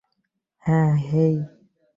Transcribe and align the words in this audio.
হ্যাঁ, 0.63 0.91
হেই। 1.07 1.35